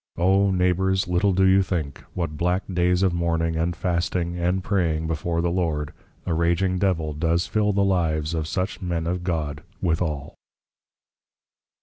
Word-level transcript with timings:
O 0.17 0.49
Neighbours, 0.49 1.07
little 1.07 1.31
do 1.31 1.45
you 1.45 1.61
think, 1.61 2.03
what 2.15 2.35
black 2.35 2.63
Days 2.73 3.03
of 3.03 3.13
Mourning, 3.13 3.55
and 3.55 3.75
Fasting, 3.75 4.35
and 4.35 4.63
Praying 4.63 5.05
before 5.05 5.41
the 5.41 5.51
Lord, 5.51 5.93
a 6.25 6.33
Raging 6.33 6.79
Devil 6.79 7.13
does 7.13 7.45
fill 7.45 7.71
the 7.71 7.83
lives 7.83 8.33
of 8.33 8.47
such 8.47 8.81
Men 8.81 9.05
of 9.05 9.23
God 9.23 9.61
withall. 9.79 10.33